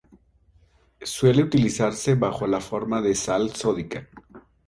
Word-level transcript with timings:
Suele 1.03 1.43
utilizarse 1.43 2.15
bajo 2.15 2.47
la 2.47 2.59
forma 2.59 3.03
de 3.03 3.13
sal 3.13 3.51
sódica. 3.55 4.09